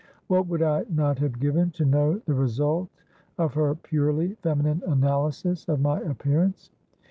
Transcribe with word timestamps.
What 0.29 0.47
would 0.47 0.63
I 0.63 0.83
not 0.89 1.19
have 1.19 1.39
given 1.39 1.69
to 1.73 1.85
know 1.85 2.19
the 2.25 2.33
result 2.33 2.89
of 3.37 3.53
her 3.53 3.75
purely 3.75 4.33
feminine 4.41 4.81
analysis 4.87 5.67
of 5.69 5.79
my 5.79 5.99
appearance! 6.01 6.71